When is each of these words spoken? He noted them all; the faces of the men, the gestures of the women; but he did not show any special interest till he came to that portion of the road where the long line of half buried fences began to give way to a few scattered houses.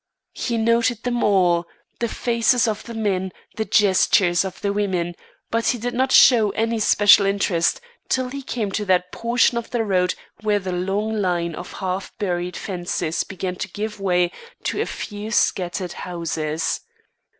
He 0.33 0.57
noted 0.57 1.03
them 1.03 1.23
all; 1.23 1.67
the 1.99 2.07
faces 2.07 2.67
of 2.67 2.81
the 2.85 2.95
men, 2.95 3.31
the 3.57 3.65
gestures 3.65 4.43
of 4.43 4.59
the 4.61 4.73
women; 4.73 5.13
but 5.51 5.67
he 5.67 5.77
did 5.77 5.93
not 5.93 6.11
show 6.11 6.49
any 6.57 6.79
special 6.79 7.23
interest 7.27 7.79
till 8.09 8.29
he 8.29 8.41
came 8.41 8.71
to 8.71 8.85
that 8.85 9.11
portion 9.11 9.59
of 9.59 9.69
the 9.69 9.83
road 9.83 10.15
where 10.41 10.57
the 10.57 10.71
long 10.71 11.13
line 11.21 11.53
of 11.53 11.73
half 11.73 12.17
buried 12.17 12.57
fences 12.57 13.23
began 13.23 13.57
to 13.57 13.67
give 13.69 13.99
way 13.99 14.31
to 14.63 14.81
a 14.81 14.87
few 14.87 15.29
scattered 15.29 15.93
houses. 15.93 16.81